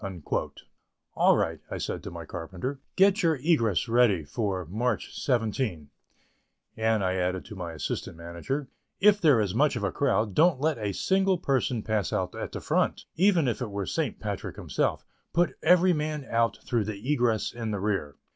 [1.13, 5.91] "All right," said I to my carpenter, "get your egress ready for March 17";
[6.75, 8.67] and I added, to my assistant manager:
[8.99, 12.51] "If there is much of a crowd, don't let a single person pass out at
[12.53, 14.19] the front, even if it were St.
[14.19, 18.15] Patrick himself; put every man out through the egress in the rear."